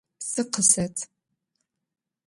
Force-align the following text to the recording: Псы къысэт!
Псы 0.19 0.43
къысэт! 0.51 0.95